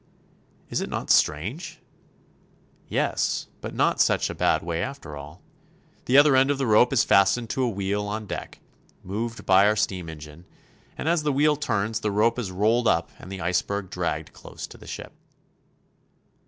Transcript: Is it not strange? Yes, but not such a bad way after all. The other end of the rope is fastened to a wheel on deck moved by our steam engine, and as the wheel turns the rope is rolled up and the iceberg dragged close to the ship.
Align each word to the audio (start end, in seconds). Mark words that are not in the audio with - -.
Is 0.71 0.81
it 0.81 0.89
not 0.89 1.11
strange? 1.11 1.79
Yes, 2.87 3.49
but 3.61 3.75
not 3.75 4.01
such 4.01 4.31
a 4.31 4.33
bad 4.33 4.63
way 4.63 4.81
after 4.81 5.15
all. 5.15 5.43
The 6.05 6.17
other 6.17 6.35
end 6.35 6.49
of 6.49 6.57
the 6.57 6.65
rope 6.65 6.91
is 6.91 7.03
fastened 7.03 7.51
to 7.51 7.61
a 7.61 7.69
wheel 7.69 8.07
on 8.07 8.25
deck 8.25 8.61
moved 9.03 9.45
by 9.45 9.67
our 9.67 9.75
steam 9.75 10.09
engine, 10.09 10.47
and 10.97 11.07
as 11.07 11.21
the 11.21 11.31
wheel 11.31 11.55
turns 11.55 11.99
the 11.99 12.09
rope 12.09 12.39
is 12.39 12.49
rolled 12.49 12.87
up 12.87 13.11
and 13.19 13.31
the 13.31 13.41
iceberg 13.41 13.91
dragged 13.91 14.33
close 14.33 14.65
to 14.65 14.77
the 14.79 14.87
ship. 14.87 15.13